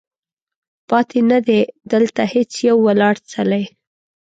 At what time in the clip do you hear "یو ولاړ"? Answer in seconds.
2.67-3.15